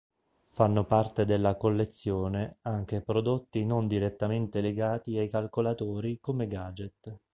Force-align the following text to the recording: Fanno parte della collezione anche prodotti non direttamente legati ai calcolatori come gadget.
Fanno 0.47 0.83
parte 0.87 1.25
della 1.25 1.55
collezione 1.57 2.57
anche 2.63 3.01
prodotti 3.03 3.63
non 3.65 3.85
direttamente 3.87 4.59
legati 4.59 5.15
ai 5.19 5.29
calcolatori 5.29 6.17
come 6.19 6.47
gadget. 6.47 7.19